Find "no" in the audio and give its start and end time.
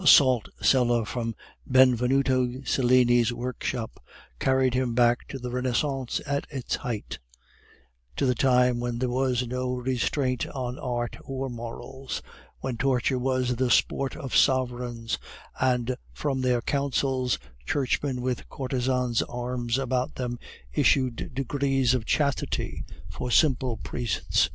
9.46-9.74